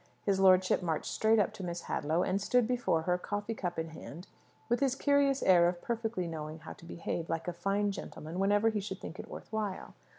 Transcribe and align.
His 0.23 0.39
lordship 0.39 0.81
marched 0.81 1.11
straight 1.13 1.37
up 1.37 1.53
to 1.53 1.63
Miss 1.63 1.83
Hadlow, 1.83 2.23
and 2.23 2.41
stood 2.41 2.65
before 2.67 3.03
her, 3.03 3.19
coffee 3.19 3.53
cup 3.53 3.77
in 3.77 3.89
hand, 3.89 4.25
with 4.67 4.79
his 4.79 4.95
curious 4.95 5.43
air 5.43 5.67
of 5.67 5.79
perfectly 5.79 6.25
knowing 6.25 6.57
how 6.57 6.73
to 6.73 6.85
behave 6.85 7.29
like 7.29 7.47
a 7.47 7.53
fine 7.53 7.91
gentleman 7.91 8.39
whenever 8.39 8.69
he 8.71 8.79
should 8.79 8.99
think 8.99 9.19
it 9.19 9.29
worth 9.29 9.51
while. 9.53 9.93